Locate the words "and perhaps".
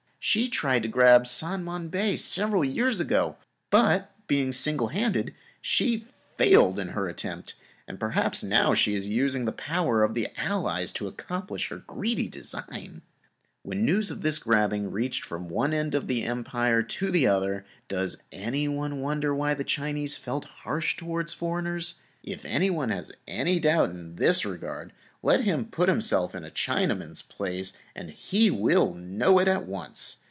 7.87-8.41